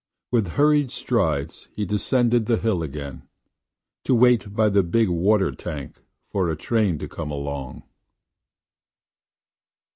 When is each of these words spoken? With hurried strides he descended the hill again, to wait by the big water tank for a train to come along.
With 0.31 0.47
hurried 0.57 0.89
strides 0.89 1.67
he 1.75 1.85
descended 1.85 2.47
the 2.47 2.57
hill 2.57 2.81
again, 2.81 3.21
to 4.03 4.15
wait 4.15 4.51
by 4.55 4.67
the 4.67 4.81
big 4.81 5.09
water 5.09 5.51
tank 5.51 6.01
for 6.31 6.49
a 6.49 6.57
train 6.57 6.97
to 6.97 7.07
come 7.07 7.29
along. 7.29 7.83